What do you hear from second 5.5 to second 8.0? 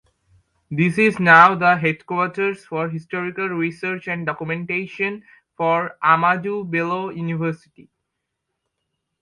for Ahmadu Bello University.